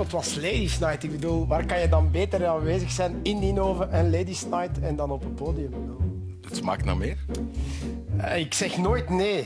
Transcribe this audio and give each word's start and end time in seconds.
Het 0.00 0.12
was 0.12 0.34
Ladies 0.34 0.78
Night. 0.78 1.02
Ik 1.02 1.10
bedoel, 1.10 1.46
waar 1.46 1.66
kan 1.66 1.80
je 1.80 1.88
dan 1.88 2.10
beter 2.10 2.46
aanwezig 2.46 2.90
zijn 2.90 3.20
in 3.22 3.38
Ninove 3.38 3.84
en 3.84 4.10
Ladies 4.10 4.44
Night 4.44 4.80
en 4.80 4.96
dan 4.96 5.10
op 5.10 5.20
het 5.20 5.34
podium? 5.34 5.72
Het 6.42 6.56
smaakt 6.56 6.84
naar 6.84 6.96
meer. 6.96 7.16
Uh, 8.16 8.38
ik 8.38 8.54
zeg 8.54 8.78
nooit 8.78 9.08
nee. 9.08 9.44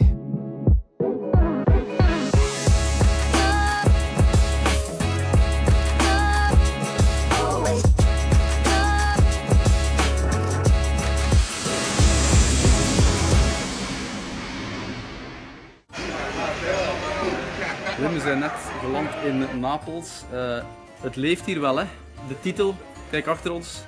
Geland 18.84 19.08
in 19.24 19.60
Napels. 19.60 20.24
Uh, 20.32 20.62
het 21.00 21.16
leeft 21.16 21.44
hier 21.46 21.60
wel, 21.60 21.76
hè? 21.76 21.84
De 22.28 22.40
titel, 22.40 22.74
kijk 23.10 23.26
achter 23.26 23.52
ons. 23.52 23.84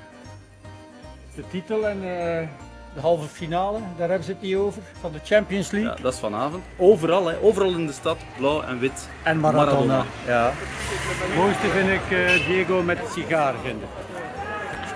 De 1.34 1.42
titel 1.50 1.88
en 1.88 1.96
uh, 1.96 2.48
de 2.94 3.00
halve 3.00 3.28
finale, 3.28 3.78
daar 3.96 4.08
hebben 4.08 4.26
ze 4.26 4.32
het 4.32 4.42
niet 4.42 4.56
over, 4.56 4.82
van 5.00 5.12
de 5.12 5.18
Champions 5.24 5.70
League. 5.70 5.90
Ja, 5.90 6.02
dat 6.02 6.12
is 6.12 6.18
vanavond. 6.18 6.64
Overal, 6.76 7.26
hè? 7.26 7.40
overal 7.42 7.70
in 7.70 7.86
de 7.86 7.92
stad, 7.92 8.16
blauw 8.38 8.62
en 8.62 8.78
wit. 8.78 9.08
En 9.22 9.40
Maradona. 9.40 9.74
Maradona. 9.74 10.04
Ja. 10.26 10.52
Het 10.54 11.36
mooiste 11.36 11.68
vind 11.68 11.88
ik 11.88 12.10
uh, 12.10 12.46
Diego 12.46 12.82
met 12.82 12.98
de 12.98 13.08
sigaar 13.12 13.54
vinden. 13.62 13.88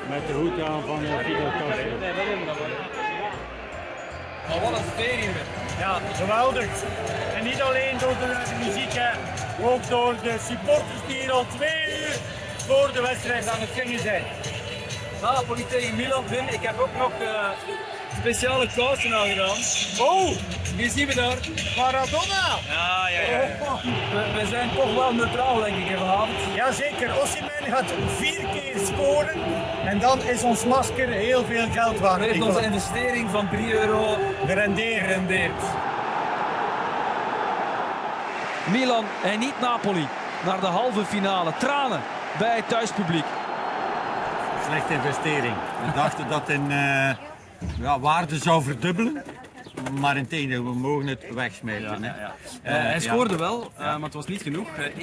Met 0.09 0.27
de 0.27 0.33
hoed 0.33 0.61
aan 0.61 0.83
van 0.87 0.99
Fidel 0.99 1.51
Castro. 1.59 2.90
Maar 4.51 4.61
wat 4.61 4.79
een 4.79 4.85
stadium. 4.95 5.35
Ja, 5.79 6.01
geweldig. 6.15 6.67
En 7.37 7.45
niet 7.45 7.63
alleen 7.63 7.99
door 7.99 8.17
de, 8.21 8.37
muziek, 8.65 8.93
hè. 8.93 9.11
ook 9.65 9.89
door 9.89 10.15
de 10.23 10.37
supporters 10.49 11.01
die 11.07 11.17
hier 11.17 11.33
al 11.33 11.47
twee 11.57 11.85
uur 12.01 12.17
voor 12.67 12.91
de 12.93 13.01
wedstrijd 13.01 13.49
aan 13.49 13.61
het 13.61 13.69
zingen 13.77 14.01
zijn. 14.01 14.23
Napoli 15.23 15.67
tegen 15.67 15.97
Milan. 15.97 16.25
Ik 16.51 16.63
heb 16.63 16.79
ook 16.81 16.97
nog 16.99 17.13
uh, 17.21 17.49
speciale 18.21 18.69
kousen 18.77 19.15
aangedaan. 19.15 19.57
Oh! 19.99 20.31
Wie 20.77 20.91
zien 20.91 21.07
we 21.07 21.15
daar? 21.15 21.39
Maradona! 21.77 22.59
Ja, 22.69 23.09
ja, 23.09 23.21
ja. 23.21 23.41
ja. 23.41 23.81
We, 24.13 24.41
we, 24.41 24.47
zijn 24.47 24.71
toch 24.75 24.95
wel 24.95 25.15
neutraal, 25.15 25.57
denk 25.57 25.77
ik, 25.77 25.97
vanavond. 25.97 26.31
Jazeker, 26.55 27.21
Osimhen 27.21 27.73
gaat 27.73 27.93
vier 28.17 28.47
keer 28.53 28.77
scoren 28.85 29.41
en 29.85 29.99
dan 29.99 30.23
is 30.23 30.43
ons 30.43 30.65
masker 30.65 31.09
heel 31.09 31.45
veel 31.45 31.71
geld 31.71 31.99
waard. 31.99 32.21
Heeft 32.21 32.43
onze 32.43 32.63
investering 32.63 33.31
van 33.31 33.49
3 33.49 33.73
euro 33.73 34.19
gerendeerd. 34.47 35.53
Milan 38.71 39.05
en 39.23 39.39
niet 39.39 39.61
Napoli 39.61 40.09
naar 40.45 40.61
de 40.61 40.67
halve 40.67 41.05
finale. 41.05 41.53
Tranen 41.59 42.01
bij 42.39 42.57
het 42.57 42.69
thuispubliek. 42.69 43.25
Slechte 44.67 44.95
investering. 44.95 45.55
We 45.85 45.93
dachten 45.95 46.29
dat 46.29 46.49
in 46.49 46.71
uh, 46.71 47.11
ja, 47.81 48.01
waarde 48.01 48.39
zou 48.39 48.63
verdubbelen. 48.63 49.23
Maar 50.01 50.17
in 50.17 50.27
tegendeel, 50.27 50.65
we 50.65 50.75
mogen 50.75 51.07
het 51.07 51.35
wegsmijten. 51.35 52.03
Ja, 52.03 52.17
ja, 52.17 52.35
uh, 52.65 52.83
hij 52.83 53.01
scoorde 53.01 53.37
wel, 53.37 53.71
uh, 53.73 53.79
maar 53.79 54.01
het 54.01 54.15
was 54.15 54.27
niet 54.27 54.43
genoeg. 54.43 54.69
1-1. 54.77 54.99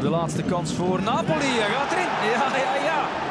De 0.00 0.08
laatste 0.08 0.42
kans 0.42 0.72
voor 0.72 1.02
Napoli. 1.02 1.46
Hij 1.46 1.70
gaat 1.70 1.92
erin. 1.92 2.04
Ja, 2.04 2.56
ja, 2.56 2.84
ja. 2.84 3.24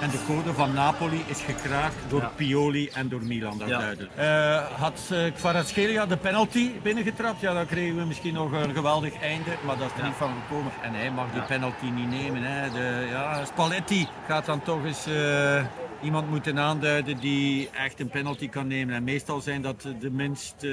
En 0.00 0.10
de 0.10 0.18
code 0.26 0.52
van 0.54 0.72
Napoli 0.72 1.24
is 1.26 1.40
gekraakt 1.40 1.96
door 2.08 2.20
ja. 2.20 2.30
Pioli 2.36 2.88
en 2.88 3.08
door 3.08 3.22
Milan, 3.22 3.58
dat 3.58 3.68
ja. 3.68 3.78
duidelijk. 3.78 4.10
Uh, 4.18 4.80
had 4.80 5.08
uh, 5.12 5.34
Kvaratskhelia 5.34 6.06
de 6.06 6.16
penalty 6.16 6.70
binnengetrapt, 6.82 7.40
ja, 7.40 7.54
dan 7.54 7.66
kregen 7.66 7.96
we 7.96 8.04
misschien 8.04 8.34
nog 8.34 8.52
een 8.52 8.74
geweldig 8.74 9.20
einde. 9.20 9.50
Maar 9.64 9.78
dat 9.78 9.86
is 9.86 9.92
er 9.92 9.98
ja. 9.98 10.06
niet 10.06 10.16
van 10.16 10.32
gekomen. 10.42 10.72
En 10.82 10.94
hij 10.94 11.10
mag 11.10 11.26
die 11.32 11.42
penalty 11.42 11.86
niet 11.86 12.10
nemen. 12.10 12.42
Hè. 12.42 12.70
De, 12.70 13.06
ja, 13.10 13.44
Spalletti 13.44 14.08
gaat 14.26 14.44
dan 14.44 14.62
toch 14.62 14.84
eens 14.84 15.08
uh, 15.08 15.64
iemand 16.02 16.30
moeten 16.30 16.58
aanduiden 16.58 17.18
die 17.18 17.70
echt 17.72 18.00
een 18.00 18.08
penalty 18.08 18.48
kan 18.48 18.66
nemen. 18.66 18.94
En 18.94 19.04
meestal 19.04 19.40
zijn 19.40 19.62
dat 19.62 19.88
de 20.00 20.10
minst 20.10 20.66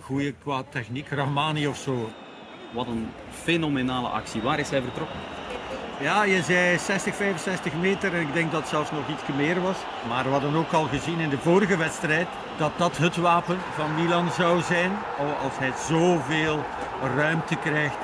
goede 0.00 0.32
qua 0.32 0.62
techniek, 0.70 1.08
Rahmani 1.08 1.66
of 1.66 1.76
zo. 1.76 2.10
Wat 2.72 2.86
een 2.86 3.08
fenomenale 3.30 4.08
actie. 4.08 4.42
Waar 4.42 4.58
is 4.58 4.70
hij 4.70 4.82
vertrokken? 4.82 5.18
Ja, 6.00 6.22
je 6.22 6.42
zei 6.42 6.78
60, 6.78 7.14
65 7.14 7.74
meter 7.74 8.14
en 8.14 8.20
ik 8.20 8.32
denk 8.32 8.52
dat 8.52 8.60
het 8.60 8.70
zelfs 8.70 8.90
nog 8.90 9.08
iets 9.08 9.36
meer 9.36 9.60
was. 9.60 9.76
Maar 10.08 10.24
we 10.24 10.30
hadden 10.30 10.54
ook 10.54 10.72
al 10.72 10.84
gezien 10.84 11.18
in 11.18 11.28
de 11.28 11.38
vorige 11.38 11.76
wedstrijd 11.76 12.28
dat 12.56 12.72
dat 12.76 12.96
het 12.96 13.16
wapen 13.16 13.58
van 13.74 13.94
Milan 13.94 14.30
zou 14.32 14.62
zijn. 14.62 14.92
Als 15.42 15.58
hij 15.58 15.72
zoveel 15.88 16.64
ruimte 17.16 17.56
krijgt, 17.56 17.98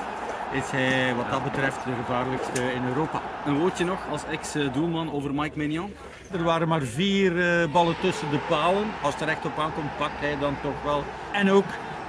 is 0.52 0.70
hij 0.70 1.14
wat 1.14 1.30
dat 1.30 1.44
betreft 1.44 1.84
de 1.84 1.94
gevaarlijkste 2.04 2.72
in 2.72 2.84
Europa. 2.88 3.22
Een 3.46 3.58
woordje 3.58 3.84
nog 3.84 3.98
als 4.10 4.24
ex-doelman 4.24 5.12
over 5.12 5.34
Mike 5.34 5.56
Maignan? 5.56 5.90
Er 6.32 6.42
waren 6.42 6.68
maar 6.68 6.82
vier 6.82 7.32
ballen 7.70 7.94
tussen 8.00 8.30
de 8.30 8.38
palen. 8.48 8.84
Als 9.02 9.14
het 9.14 9.22
er 9.22 9.28
echt 9.28 9.44
op 9.44 9.58
aankomt, 9.58 9.96
pakt 9.98 10.20
hij 10.20 10.38
dan 10.38 10.56
toch 10.62 10.82
wel. 10.84 11.04
En 11.32 11.50
ook 11.50 11.64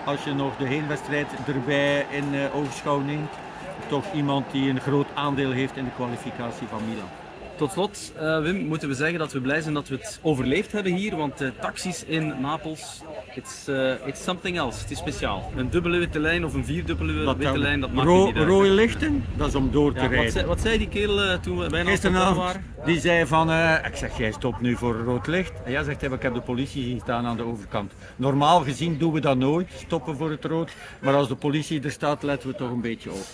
als 0.06 0.24
je 0.24 0.34
nog 0.34 0.58
de 0.58 0.66
heenwedstrijd 0.66 1.28
erbij 1.48 2.06
in 2.09 2.52
oogschouw 2.53 3.00
neemt 3.00 3.31
toch 3.88 4.14
iemand 4.14 4.52
die 4.52 4.70
een 4.70 4.81
groot 4.81 5.08
aandeel 5.14 5.52
heeft 5.52 5.78
in 5.78 5.84
de 5.84 5.92
kwalificatie 5.96 6.68
van 6.68 6.81
Milan. 6.90 7.27
Tot 7.57 7.72
slot, 7.72 8.13
uh, 8.22 8.41
Wim, 8.41 8.66
moeten 8.66 8.88
we 8.88 8.95
zeggen 8.95 9.19
dat 9.19 9.34
we 9.34 9.41
blij 9.41 9.62
zijn 9.62 9.73
dat 9.73 9.88
we 9.88 9.95
het 9.95 10.19
overleefd 10.22 10.72
hebben 10.72 10.94
hier. 10.94 11.16
Want 11.16 11.41
uh, 11.41 11.50
taxis 11.62 12.03
in 12.06 12.34
Napels, 12.41 13.01
it's, 13.35 13.68
uh, 13.68 13.91
it's 14.06 14.23
something 14.23 14.57
else. 14.57 14.81
Het 14.81 14.91
is 14.91 14.97
speciaal. 14.97 15.51
Een 15.56 15.69
dubbele 15.69 15.97
witte 15.97 16.19
lijn 16.19 16.45
of 16.45 16.53
een 16.53 16.66
vierdubbele 16.66 17.23
dat 17.23 17.38
witte 17.38 17.57
lijn, 17.57 17.81
dat 17.81 17.91
maakt 17.91 18.09
niet 18.09 18.35
uit. 18.35 18.47
Rode 18.47 18.69
lichten, 18.69 19.25
dat 19.35 19.47
is 19.47 19.56
om 19.56 19.72
door 19.72 19.94
te 19.94 20.01
ja, 20.01 20.07
rijden. 20.07 20.23
Wat 20.23 20.34
zei, 20.34 20.45
wat 20.45 20.62
zei, 20.62 20.78
die 20.78 20.88
kerel 20.88 21.40
toen 21.40 21.57
we 21.57 21.69
bijna 21.69 21.90
Gisteravond, 21.90 22.38
waren? 22.38 22.66
Die 22.85 23.00
zei 23.00 23.25
van, 23.25 23.51
ik 23.85 23.95
zeg, 23.95 24.18
jij 24.18 24.31
stopt 24.31 24.62
nu 24.62 24.75
voor 24.75 24.95
rood 24.95 25.28
licht. 25.28 25.53
En 25.63 25.72
jij 25.72 25.84
zegt, 25.84 26.03
ik 26.03 26.22
heb 26.22 26.34
de 26.34 26.41
politie 26.41 26.84
zien 26.84 27.00
staan 27.00 27.25
aan 27.25 27.38
de 27.38 27.44
overkant. 27.44 27.94
Normaal 28.16 28.62
gezien 28.62 28.97
doen 28.97 29.13
we 29.13 29.19
dat 29.19 29.38
nooit, 29.38 29.72
stoppen 29.75 30.18
voor 30.18 30.29
het 30.29 30.45
rood. 30.45 30.72
Maar 31.00 31.13
als 31.13 31.28
de 31.28 31.35
politie 31.35 31.81
er 31.81 31.91
staat, 31.91 32.24
letten 32.24 32.50
we 32.50 32.56
toch 32.56 32.72
een 32.72 32.81
beetje 32.81 33.12
op. 33.12 33.25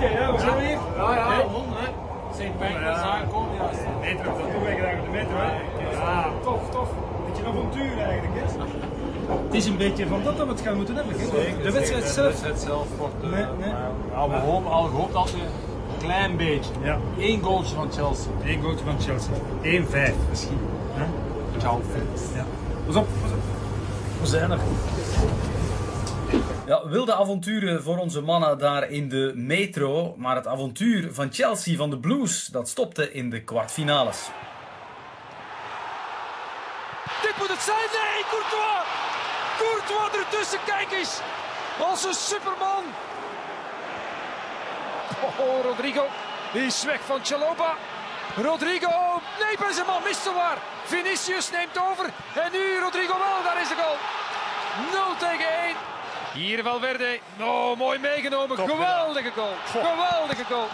Je, 0.00 0.08
ja? 0.18 0.32
We 0.32 0.38
zijn 0.40 0.58
hier. 0.58 0.78
Ja, 0.96 1.14
ja, 1.14 1.42
honden, 1.42 1.78
hè. 1.78 1.88
Sint 2.36 2.58
Pancras 2.58 2.98
aankomt, 2.98 3.48
ja. 3.56 3.70
Metro, 4.00 4.30
dat 4.38 4.52
doen 4.52 4.62
wij 4.62 4.76
graag 4.76 4.98
op 4.98 5.04
de 5.04 5.10
metro, 5.10 5.36
hè. 5.36 5.52
Ja, 5.92 6.30
tof, 6.42 6.70
tof. 6.70 6.88
Beetje 7.26 7.42
een 7.42 7.48
avontuur 7.48 7.98
eigenlijk, 7.98 8.34
hè. 8.34 8.44
Het 9.44 9.54
is 9.54 9.66
een 9.66 9.76
beetje 9.76 10.06
van 10.06 10.22
dat 10.22 10.36
dat 10.36 10.46
we 10.46 10.52
het 10.52 10.60
gaan 10.60 10.76
moeten 10.76 10.96
hebben. 10.96 11.14
Hè? 11.18 11.62
De 11.62 11.72
wedstrijd 11.72 12.04
zelf. 12.04 12.14
De 12.14 12.22
wedstrijd 12.22 12.58
zelf 12.58 12.86
wordt. 12.98 13.14
Uh, 13.24 13.30
nee, 13.30 13.44
nee. 13.58 13.72
Maar, 14.14 14.28
we 14.28 14.36
hopen 14.36 14.70
al 14.70 14.84
gehoopt 14.84 15.12
dat 15.12 15.30
we 15.32 15.38
een 15.38 15.98
klein 16.02 16.36
beetje. 16.36 16.72
Ja. 16.82 16.98
Eén 17.18 17.42
goaltje 17.42 17.74
van 17.74 17.92
Chelsea. 17.92 18.30
Eén 18.44 18.62
goaltje 18.62 18.84
van 18.84 19.00
Chelsea. 19.00 19.32
1-5 20.10 20.14
misschien. 20.30 20.58
Hè? 20.94 21.04
Ciao. 21.58 21.80
Ja. 22.34 22.44
Pas 22.86 22.96
op, 22.96 23.06
pas 23.22 23.30
op. 23.30 23.38
We 24.20 24.26
zijn 24.26 24.50
er. 24.50 24.58
Ja, 26.66 26.88
wilde 26.88 27.14
avonturen 27.14 27.82
voor 27.82 27.98
onze 27.98 28.20
mannen 28.20 28.58
daar 28.58 28.90
in 28.90 29.08
de 29.08 29.32
metro. 29.34 30.14
Maar 30.16 30.36
het 30.36 30.46
avontuur 30.46 31.14
van 31.14 31.32
Chelsea 31.32 31.76
van 31.76 31.90
de 31.90 31.98
Blues, 31.98 32.46
dat 32.46 32.68
stopte 32.68 33.12
in 33.12 33.30
de 33.30 33.42
kwartfinales. 33.44 34.28
Dit 37.22 37.36
moet 37.38 37.48
het 37.48 37.60
zijn. 37.60 37.88
Nee, 37.98 38.24
Courtois! 38.30 38.84
Courtois 39.58 40.24
ertussen, 40.24 40.58
kijk 40.66 40.92
eens! 40.92 41.20
Als 41.80 42.04
een 42.04 42.14
superman! 42.14 42.84
Oh, 45.38 45.64
Rodrigo. 45.64 46.04
Die 46.52 46.62
is 46.62 46.84
weg 46.84 47.00
van 47.00 47.20
Chaloba. 47.24 47.74
Rodrigo. 48.42 49.20
Nee, 49.40 49.56
Benzema 49.58 49.98
mist 50.04 50.22
zowaar. 50.22 50.58
Vinicius 50.84 51.50
neemt 51.50 51.78
over. 51.90 52.04
En 52.44 52.52
nu 52.52 52.78
Rodrigo 52.78 53.18
wel. 53.18 53.42
Daar 53.44 53.60
is 53.60 53.68
de 53.68 53.74
goal. 53.74 53.96
0 54.92 55.16
tegen 55.18 55.50
1. 55.64 55.95
Hier 56.36 56.62
Valverde. 56.62 57.18
Oh, 57.40 57.78
mooi 57.78 57.98
meegenomen. 57.98 58.56
Geweldige 58.56 59.30
goal. 59.30 59.54
Geweldige 59.64 60.44
goal. 60.44 60.66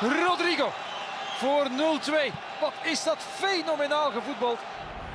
Rodrigo 0.00 0.68
voor 1.36 1.66
0-2. 2.30 2.32
Wat 2.60 2.72
is 2.84 3.04
dat 3.04 3.16
fenomenaal 3.18 4.10
gevoetbald. 4.10 4.58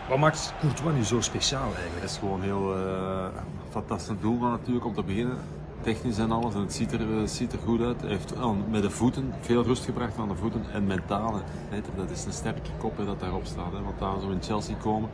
Wat 0.10 0.18
maakt 0.18 0.54
Courtois 0.60 0.96
nu 0.96 1.04
zo 1.04 1.22
speciaal 1.22 1.64
eigenlijk? 1.64 2.02
Het 2.02 2.10
is 2.10 2.18
gewoon 2.18 2.42
heel 2.42 2.78
uh, 2.78 3.26
fantastisch 3.70 4.16
doelman 4.20 4.52
natuurlijk 4.52 4.86
om 4.86 4.94
te 4.94 5.04
beginnen. 5.04 5.38
Technisch 5.82 6.18
en 6.18 6.32
alles. 6.32 6.54
En 6.54 6.62
het 6.62 6.74
ziet 6.74 6.92
er, 6.92 7.02
uh, 7.02 7.28
ziet 7.28 7.54
er 7.54 7.60
goed 7.60 7.82
uit. 7.82 8.02
Hij 8.02 8.10
heeft 8.10 8.36
uh, 8.36 8.50
met 8.70 8.82
de 8.82 8.90
voeten 8.90 9.34
veel 9.42 9.64
rust 9.64 9.86
gebracht 9.86 10.18
aan 10.18 10.28
de 10.28 10.36
voeten. 10.36 10.66
En 10.74 10.88
mentale. 10.88 11.42
Dat 11.96 12.10
is 12.10 12.26
een 12.26 12.34
sterke 12.34 12.70
kop 12.78 12.98
hè, 12.98 13.06
dat 13.06 13.20
daarop 13.20 13.46
staat. 13.46 13.72
Hè. 13.72 13.82
Want 13.82 14.00
daar 14.00 14.20
zo 14.22 14.30
in 14.30 14.44
Chelsea 14.44 14.76
komen 14.76 15.10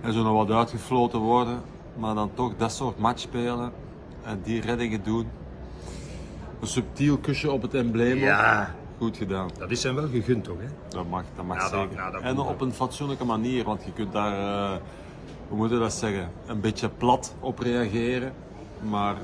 en 0.00 0.12
zo 0.12 0.22
nog 0.22 0.46
wat 0.46 0.56
uitgefloten 0.56 1.18
worden. 1.18 1.62
Maar 1.96 2.14
dan 2.14 2.30
toch 2.34 2.52
dat 2.56 2.72
soort 2.72 2.98
match 2.98 3.20
spelen 3.20 3.72
en 4.26 4.40
die 4.42 4.60
reddingen 4.60 5.02
doen. 5.02 5.28
Een 6.60 6.66
subtiel 6.66 7.18
kusje 7.18 7.50
op 7.50 7.62
het 7.62 7.74
embleem. 7.74 8.16
Ja. 8.16 8.74
Goed 8.98 9.16
gedaan. 9.16 9.50
Dat 9.58 9.70
is 9.70 9.82
hem 9.82 9.94
wel 9.94 10.08
gegund 10.08 10.44
toch? 10.44 10.56
Hè? 10.58 10.66
Dat 10.88 11.08
mag, 11.08 11.24
dat 11.36 11.44
mag 11.44 11.56
ja, 11.56 11.68
zeker. 11.68 12.12
Dat, 12.12 12.22
en 12.22 12.38
op 12.38 12.60
een 12.60 12.72
fatsoenlijke 12.72 13.24
manier, 13.24 13.64
want 13.64 13.84
je 13.84 13.92
kunt 13.92 14.12
daar, 14.12 14.72
uh, 14.72 14.76
hoe 15.48 15.56
moet 15.56 15.70
je 15.70 15.78
dat 15.78 15.92
zeggen, 15.92 16.30
een 16.46 16.60
beetje 16.60 16.88
plat 16.88 17.34
op 17.40 17.58
reageren. 17.58 18.32
Maar 18.82 19.14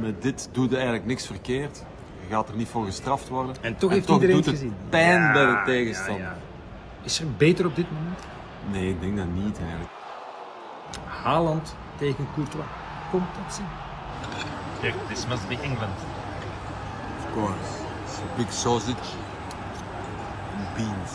met 0.00 0.22
dit 0.22 0.48
doe 0.52 0.68
je 0.68 0.74
eigenlijk 0.74 1.06
niks 1.06 1.26
verkeerd. 1.26 1.84
Je 2.20 2.34
gaat 2.34 2.48
er 2.48 2.56
niet 2.56 2.68
voor 2.68 2.84
gestraft 2.84 3.28
worden. 3.28 3.54
En 3.60 3.76
toch 3.76 3.90
heeft 3.90 4.08
iedereen 4.08 4.34
doet 4.34 4.46
het 4.46 4.54
gezien. 4.54 4.74
pijn 4.88 5.20
Ja, 5.20 5.32
bij 5.32 5.44
de 5.44 5.50
ja, 5.50 5.64
tegenstander. 5.64 6.22
ja. 6.22 6.36
Is 7.02 7.20
er 7.20 7.26
beter 7.36 7.66
op 7.66 7.76
dit 7.76 7.86
moment? 7.92 8.18
Nee, 8.70 8.88
ik 8.90 9.00
denk 9.00 9.16
dat 9.16 9.26
niet 9.34 9.58
eigenlijk. 9.58 9.90
Haaland 11.06 11.74
tegen 11.96 12.26
Courtois. 12.34 12.64
Komt 13.10 13.28
dat 13.44 13.54
zien? 13.54 13.66
This 14.82 15.26
must 15.28 15.48
be 15.48 15.54
England. 15.62 15.92
Of 17.18 17.32
course. 17.34 17.82
It's 18.04 18.18
a 18.18 18.36
big 18.36 18.50
sausage 18.52 19.08
and 20.56 20.76
beans. 20.76 21.10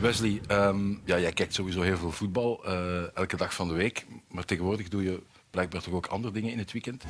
Wesley, 0.00 0.40
ehm, 0.46 0.90
ja, 1.04 1.18
jij 1.18 1.32
kijkt 1.32 1.54
sowieso 1.54 1.82
heel 1.82 1.96
veel 1.96 2.10
voetbal, 2.10 2.60
eh, 2.64 3.16
elke 3.16 3.36
dag 3.36 3.54
van 3.54 3.68
de 3.68 3.74
week. 3.74 4.06
Maar 4.30 4.44
tegenwoordig 4.44 4.88
doe 4.88 5.02
je 5.02 5.22
blijkbaar 5.50 5.82
toch 5.82 5.94
ook 5.94 6.06
andere 6.06 6.32
dingen 6.32 6.52
in 6.52 6.58
het 6.58 6.72
weekend. 6.72 7.04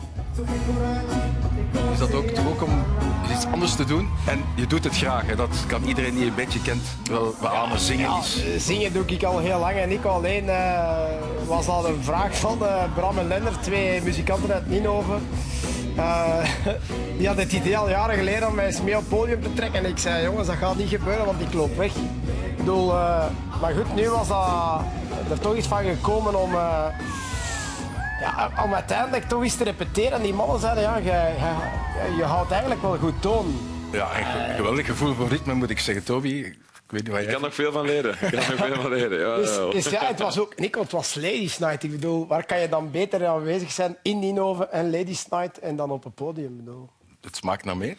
Is 1.93 1.99
dat 1.99 2.15
ook, 2.15 2.27
toch 2.27 2.47
ook 2.47 2.63
om 2.63 2.85
iets 3.33 3.47
anders 3.47 3.77
te 3.77 3.85
doen? 3.85 4.09
En 4.27 4.45
je 4.57 4.67
doet 4.67 4.85
het 4.85 4.97
graag, 4.97 5.27
hè? 5.27 5.37
dat 5.37 5.65
kan 5.67 5.85
iedereen 5.85 6.11
die 6.15 6.21
je 6.23 6.29
een 6.29 6.35
beetje 6.35 6.63
kent 6.63 6.83
wel 7.11 7.35
beamen. 7.41 7.79
Zingen 7.81 8.19
is... 8.19 8.43
eh, 8.45 8.59
zingen 8.61 8.93
doe 8.93 9.05
ik 9.07 9.23
al 9.23 9.39
heel 9.39 9.59
lang 9.59 9.77
en 9.77 9.91
ik 9.91 10.05
alleen 10.05 10.49
eh, 10.49 11.05
was 11.47 11.69
al 11.69 11.87
een 11.89 12.03
vraag 12.03 12.39
van 12.39 12.67
eh, 12.67 12.83
Bram 12.95 13.19
en 13.19 13.27
Lennart, 13.29 13.63
twee 13.63 14.03
muzikanten 14.03 14.53
uit 14.53 14.69
Ninhoven. 14.69 15.29
Eh, 15.97 16.39
die 17.19 17.27
hadden 17.27 17.45
het 17.45 17.53
idee 17.55 17.79
al 17.79 17.89
jaren 17.89 18.17
geleden 18.17 18.49
om 18.49 18.55
mij 18.55 18.67
eens 18.67 18.83
mee 18.83 18.95
op 18.97 19.01
het 19.01 19.09
podium 19.09 19.43
te 19.43 19.53
trekken. 19.55 19.85
En 19.85 19.91
ik 19.91 19.99
zei, 19.99 20.23
jongens, 20.25 20.47
dat 20.47 20.57
gaat 20.57 20.77
niet 20.77 20.89
gebeuren, 20.89 21.25
want 21.27 21.41
ik 21.41 21.53
loop 21.53 21.77
weg. 21.77 21.93
Eh, 22.67 23.25
maar 23.61 23.73
goed, 23.75 23.95
nu 23.95 24.11
was 24.11 24.29
dat, 24.29 24.81
er 25.31 25.39
toch 25.41 25.57
iets 25.57 25.67
van 25.67 25.85
gekomen 25.85 26.41
om, 26.43 26.53
ja, 28.21 28.51
om 28.65 28.75
uiteindelijk 28.75 29.29
toch 29.29 29.43
eens 29.43 29.55
te 29.57 29.65
repeteren. 29.65 30.13
En 30.13 30.23
die 30.23 30.35
mannen 30.35 30.61
zeiden, 30.61 30.83
ja, 30.83 30.97
je, 30.97 31.05
je, 31.05 32.17
je 32.17 32.25
houdt 32.25 32.51
eigenlijk 32.51 32.83
wel 32.83 32.97
goed 32.99 33.23
toon. 33.23 33.59
Ja, 33.93 34.09
een 34.19 34.25
ge- 34.25 34.53
geweldig 34.57 34.87
gevoel 34.87 35.15
voor 35.15 35.29
ritme 35.29 35.55
moet 35.55 35.71
ik 35.71 35.79
zeggen, 35.79 36.05
Toby. 36.05 36.53
Ik 36.87 36.93
weet 36.93 37.03
niet 37.03 37.13
wat 37.13 37.21
Ik 37.23 37.29
kan 37.29 37.41
nog 37.41 37.55
veel 37.55 37.73
van 37.73 37.85
leren. 37.87 38.13
Ik 38.13 38.19
kan 38.19 38.33
nog 38.33 38.67
veel 38.67 38.75
van 38.83 38.91
leren. 38.91 39.19
Ja, 39.19 39.37
Dus, 39.37 39.55
ja. 39.57 39.71
dus 39.71 39.89
ja, 39.89 40.07
het 40.07 40.19
was 40.19 40.39
ook, 40.39 40.59
Nico, 40.59 40.81
het 40.81 40.93
was 40.93 41.15
Ladies 41.15 41.59
Night. 41.59 41.83
Ik 41.83 41.91
bedoel, 41.91 42.27
waar 42.27 42.47
kan 42.47 42.61
je 42.61 42.69
dan 42.69 42.91
beter 42.91 43.27
aanwezig 43.27 43.73
zijn 43.73 43.97
in 44.03 44.19
Ninove 44.19 44.67
en 44.69 44.91
Ladies 44.91 45.27
Night 45.29 45.59
en 45.59 45.77
dan 45.77 45.91
op 45.91 46.05
het 46.05 46.15
podium? 46.15 46.57
Bedoel. 46.57 46.91
Het 47.21 47.37
smaakt 47.37 47.65
naar 47.65 47.77
meer. 47.77 47.97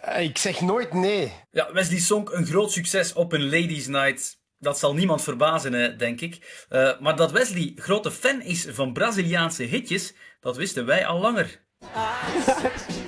Eh, 0.00 0.24
Ik 0.24 0.38
zeg 0.38 0.60
nooit 0.60 0.92
nee. 0.92 1.32
Ja, 1.50 1.72
Wesley 1.72 1.98
Song, 1.98 2.28
een 2.32 2.46
groot 2.46 2.72
succes 2.72 3.12
op 3.12 3.32
een 3.32 3.44
Ladies 3.44 3.86
Night. 3.86 4.38
Dat 4.58 4.78
zal 4.78 4.94
niemand 4.94 5.22
verbazen, 5.22 5.72
hè, 5.72 5.96
denk 5.96 6.20
ik. 6.20 6.64
Eh, 6.68 7.00
maar 7.00 7.16
dat 7.16 7.30
Wesley 7.32 7.72
grote 7.76 8.10
fan 8.10 8.42
is 8.42 8.66
van 8.70 8.92
Braziliaanse 8.92 9.62
hitjes, 9.62 10.14
dat 10.40 10.56
wisten 10.56 10.86
wij 10.86 11.06
al 11.06 11.18
langer. 11.20 11.60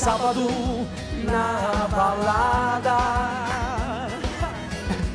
Sábado 0.00 0.48
na 1.24 1.86
balada 1.90 2.96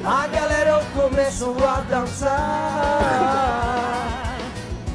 A 0.06 0.28
galera 0.28 0.80
começou 0.94 1.56
a 1.68 1.82
dançar 1.90 3.02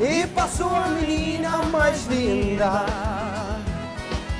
E 0.00 0.28
passou 0.28 0.68
a 0.68 0.86
menina 0.90 1.56
mais 1.72 2.06
linda 2.06 2.86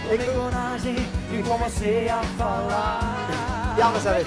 Peguei 0.09 0.29
coragem 0.29 0.97
e 1.33 1.43
comecei 1.43 2.09
a 2.09 2.23
falar 2.39 3.75
Ja, 3.77 3.99
zijn 3.99 4.15
weg. 4.15 4.27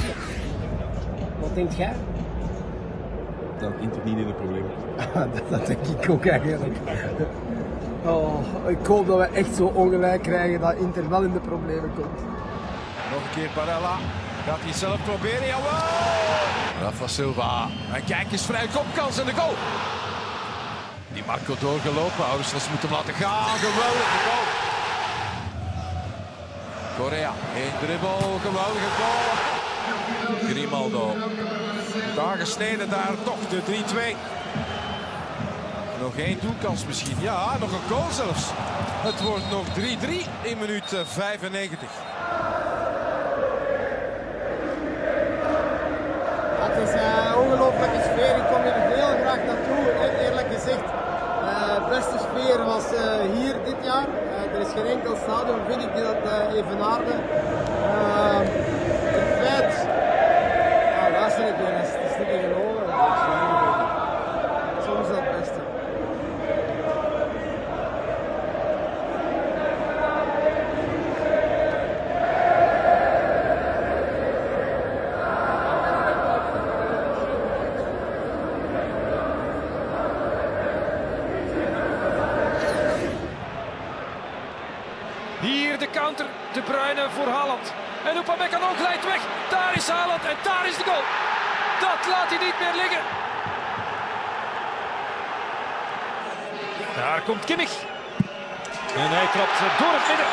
Wat 1.39 1.55
denkt 1.55 1.75
jij? 1.75 1.93
Dat 3.59 3.71
Inter 3.79 4.01
niet 4.03 4.17
in 4.17 4.27
de 4.27 4.33
problemen 4.33 4.71
dat, 5.13 5.49
dat 5.49 5.67
denk 5.67 5.87
ik 5.87 6.09
ook 6.09 6.25
eigenlijk. 6.25 6.77
Oh, 8.05 8.69
ik 8.69 8.85
hoop 8.85 9.07
dat 9.07 9.17
we 9.17 9.25
echt 9.25 9.55
zo 9.55 9.65
ongelijk 9.65 10.21
krijgen 10.21 10.59
dat 10.59 10.75
Inter 10.75 11.09
wel 11.09 11.21
in 11.21 11.33
de 11.33 11.39
problemen 11.39 11.91
komt. 11.95 12.19
Nog 13.11 13.23
een 13.23 13.33
keer 13.35 13.49
Barella. 13.55 13.97
Gaat 14.45 14.59
hij 14.61 14.73
zelf 14.73 15.03
proberen? 15.03 15.47
Jawel! 15.47 15.71
Rafa 16.81 17.07
Silva. 17.07 17.67
En 17.93 18.03
kijk 18.05 18.31
eens, 18.31 18.45
vrij 18.45 18.67
kopkans 18.73 19.19
in 19.19 19.25
de 19.25 19.33
goal. 19.33 19.53
Die 21.13 21.23
Marco 21.25 21.55
doorgelopen. 21.59 22.25
Ouders 22.25 22.69
moeten 22.69 22.89
hem 22.89 22.97
laten 22.97 23.13
gaan. 23.13 23.57
Geweldige 23.57 24.19
goal. 24.27 24.45
Korea. 26.97 27.31
Eén 27.55 27.87
dribbel. 27.87 28.19
Geweldige 28.47 28.91
goal. 28.99 29.29
Grimaldo. 30.49 31.15
Daar 32.15 32.37
gesneden 32.37 32.89
daar 32.89 33.15
toch 33.23 33.47
de 33.49 33.61
3-2. 33.61 34.15
Nog 36.03 36.17
één 36.17 36.39
doelkans 36.41 36.85
misschien. 36.85 37.17
Ja, 37.19 37.57
nog 37.59 37.71
een 37.71 37.87
goal 37.89 38.09
zelfs. 38.11 38.43
Het 39.09 39.21
wordt 39.21 39.47
nog 39.51 39.65
3-3 39.67 39.79
in 40.51 40.57
minuut 40.57 40.93
eh, 40.93 40.99
95. 41.05 41.89
Het 46.65 46.75
is 46.87 46.93
een 46.93 47.35
ongelooflijke 47.43 48.01
sfeer. 48.09 48.35
Ik 48.41 48.47
kom 48.51 48.61
hier 48.67 48.79
heel 48.97 49.13
graag 49.23 49.41
naartoe. 49.49 49.83
E- 50.03 50.17
Eerlijk 50.25 50.47
gezegd, 50.55 50.85
de 51.77 51.85
beste 51.95 52.17
sfeer 52.25 52.59
was 52.73 52.85
eh, 52.93 53.03
hier 53.35 53.55
dit 53.69 53.79
jaar. 53.89 54.07
Eh, 54.35 54.53
er 54.55 54.61
is 54.67 54.71
geen 54.75 54.87
enkel 54.95 55.15
stadion, 55.25 55.59
vind 55.69 55.81
ik, 55.85 55.91
die 55.95 56.03
dat 56.03 56.21
evenaarde. 56.59 57.13
Uh, 57.97 58.39
het 59.15 59.29
feit... 59.41 59.73
Ja, 60.97 61.03
luister 61.19 61.47
ik 61.47 61.55
weer, 61.61 61.73
het 61.77 61.87
is- 61.87 61.93
het 61.95 62.11
is 62.11 62.17
niet 62.19 62.27
te 62.33 62.39
geloven. 62.45 62.85
Soms 64.85 65.07
is 65.07 65.15
dat 65.15 65.23
het 65.23 65.39
beste. 65.39 65.61
Hier 85.41 85.77
de 85.79 85.82
counter, 85.99 86.27
De 86.55 86.61
Bruyne 86.69 87.05
voor 87.15 87.29
Haaland. 87.35 87.73
En 88.07 88.13
Upamecano 88.21 88.69
glijdt 88.81 89.05
weg. 89.13 89.21
Daar 89.49 89.71
is 89.79 89.87
Haaland 89.87 90.23
en 90.31 90.37
daar 90.43 90.65
is 90.69 90.77
de 90.77 90.85
goal. 90.89 91.05
Dat 91.85 92.01
laat 92.11 92.29
hij 92.31 92.41
niet 92.47 92.59
meer 92.63 92.75
liggen. 92.81 93.03
Daar 96.99 97.21
komt 97.27 97.43
Kimmich. 97.45 97.75
En 99.01 99.09
hij 99.17 99.27
trapt 99.35 99.57
door 99.79 99.93
het 99.97 100.07
midden. 100.07 100.29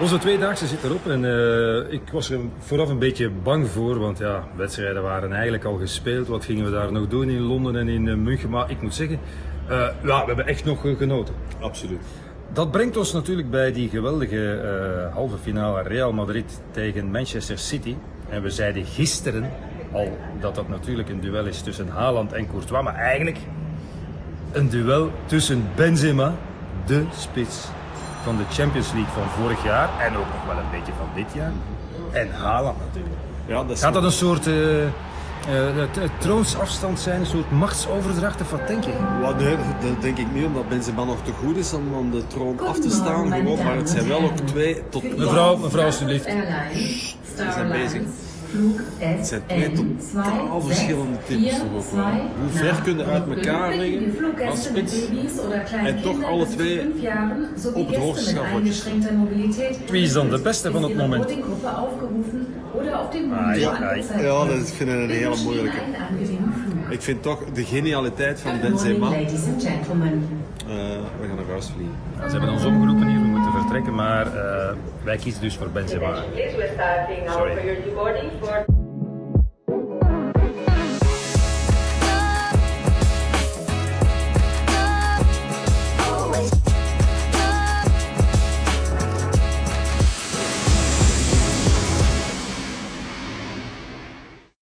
Onze 0.00 0.18
tweedaagse 0.18 0.66
zit 0.66 0.84
erop 0.84 1.06
en 1.06 1.24
eh, 1.24 1.92
ik 1.92 2.02
was 2.12 2.30
er 2.30 2.40
vooraf 2.58 2.88
een 2.88 2.98
beetje 2.98 3.30
bang 3.30 3.68
voor, 3.68 3.98
want 3.98 4.18
ja, 4.18 4.48
wedstrijden 4.56 5.02
waren 5.02 5.32
eigenlijk 5.32 5.64
al 5.64 5.76
gespeeld. 5.76 6.28
Wat 6.28 6.44
gingen 6.44 6.64
we 6.64 6.70
daar 6.70 6.92
nog 6.92 7.08
doen 7.08 7.30
in 7.30 7.40
Londen 7.40 7.76
en 7.76 7.88
in 7.88 8.08
eh, 8.08 8.14
München? 8.14 8.50
Maar 8.50 8.70
ik 8.70 8.82
moet 8.82 8.94
zeggen, 8.94 9.20
eh, 9.68 9.88
ja, 10.02 10.20
we 10.20 10.26
hebben 10.26 10.46
echt 10.46 10.64
nog 10.64 10.80
genoten. 10.80 11.34
Absoluut. 11.60 12.02
Dat 12.52 12.70
brengt 12.70 12.96
ons 12.96 13.12
natuurlijk 13.12 13.50
bij 13.50 13.72
die 13.72 13.88
geweldige 13.88 14.54
eh, 14.54 15.14
halve 15.14 15.36
finale 15.38 15.82
Real 15.82 16.12
Madrid 16.12 16.60
tegen 16.70 17.10
Manchester 17.10 17.58
City. 17.58 17.96
En 18.28 18.42
we 18.42 18.50
zeiden 18.50 18.84
gisteren 18.84 19.50
al 19.92 20.18
dat 20.40 20.54
dat 20.54 20.68
natuurlijk 20.68 21.08
een 21.08 21.20
duel 21.20 21.46
is 21.46 21.62
tussen 21.62 21.88
Haaland 21.88 22.32
en 22.32 22.48
Courtois, 22.48 22.84
maar 22.84 22.94
eigenlijk 22.94 23.38
een 24.52 24.68
duel 24.68 25.10
tussen 25.26 25.68
Benzema, 25.74 26.34
de 26.86 27.04
spits 27.16 27.68
van 28.22 28.36
de 28.36 28.42
Champions 28.50 28.92
League 28.92 29.12
van 29.12 29.28
vorig 29.28 29.64
jaar 29.64 29.88
en 30.00 30.16
ook 30.16 30.26
nog 30.26 30.46
wel 30.46 30.56
een 30.56 30.70
beetje 30.70 30.92
van 30.98 31.08
dit 31.14 31.32
jaar, 31.34 31.52
en 32.12 32.30
Haaland 32.30 32.78
natuurlijk. 32.78 33.14
Ja, 33.46 33.62
dat 33.62 33.70
is 33.70 33.82
Gaat 33.82 33.94
dat 33.94 34.04
een 34.04 34.12
soort 34.12 34.46
eh, 34.46 34.54
eh, 35.48 35.82
t- 35.90 36.10
troonsafstand 36.20 37.00
zijn, 37.00 37.20
een 37.20 37.26
soort 37.26 37.50
machtsoverdracht 37.50 38.40
of 38.40 38.50
wat 38.50 38.66
denk 38.66 38.84
je? 38.84 38.92
Wat, 39.22 39.38
nee, 39.40 39.56
dat 39.80 40.02
denk 40.02 40.18
ik 40.18 40.32
niet, 40.34 40.44
omdat 40.46 40.68
Benzema 40.68 41.04
nog 41.04 41.18
te 41.24 41.32
goed 41.44 41.56
is 41.56 41.72
om 41.72 41.94
om 41.94 42.10
de 42.10 42.26
troon 42.26 42.60
af 42.66 42.78
te 42.78 42.90
staan. 42.90 43.32
Gewoon, 43.32 43.64
maar 43.64 43.76
het 43.76 43.90
zijn 43.90 44.08
wel 44.08 44.22
ook 44.22 44.36
twee 44.36 44.82
tot... 44.88 45.16
Mevrouw, 45.16 45.56
mevrouw 45.56 45.84
alstublieft. 45.84 46.24
We 46.24 47.52
zijn 47.54 47.68
bezig. 47.68 48.02
Het 48.98 49.26
zijn 49.26 49.42
twee 49.46 49.72
totaal 49.72 50.60
verschillende 50.60 51.16
types 51.26 51.52
toch 51.58 51.66
ook 51.76 51.90
wel. 51.94 52.04
Hoe 52.40 52.50
ver 52.52 52.80
kunnen 52.82 53.06
uit 53.06 53.22
elkaar 53.36 53.76
liggen 53.76 54.12
als 54.48 54.62
spits 54.64 54.94
en 55.86 56.02
toch 56.02 56.24
alle 56.24 56.46
twee 56.46 56.80
op 57.74 57.86
het 57.88 57.96
hoogste 57.96 58.28
schavotje. 58.28 58.72
Wie 59.90 60.02
is 60.02 60.12
dan 60.12 60.30
de 60.30 60.38
beste 60.40 60.70
van 60.70 60.82
het 60.82 60.96
moment? 60.96 61.24
Ai, 63.32 63.60
ai. 63.64 64.02
Ja, 64.22 64.44
dat 64.44 64.56
is- 64.56 64.68
ik 64.68 64.74
vind 64.74 64.90
het 64.90 65.00
een 65.00 65.10
hele 65.10 65.36
moeilijke. 65.44 65.78
Ik 66.90 67.02
vind 67.02 67.22
toch 67.22 67.44
de 67.52 67.64
genialiteit 67.64 68.40
van 68.40 68.60
Benzema. 68.60 69.06
Eh, 70.66 70.74
we 71.20 71.26
gaan 71.26 71.36
naar 71.36 71.44
huis 71.50 71.70
vliegen. 71.74 72.30
Ze 72.30 72.36
hebben 72.36 72.52
ons 72.54 72.64
omgeroepen 72.64 73.06
hier, 73.08 73.19
vertrekken, 73.70 73.94
maar 73.94 74.26
eh, 74.26 74.74
wij 75.04 75.16
kiezen 75.16 75.42
dus 75.42 75.56
voor 75.56 75.70
Benzema. 75.70 76.22